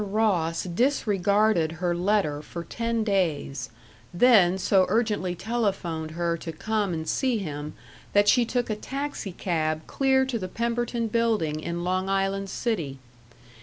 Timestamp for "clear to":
9.85-10.39